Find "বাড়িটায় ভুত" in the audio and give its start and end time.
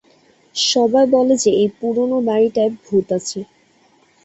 2.27-3.07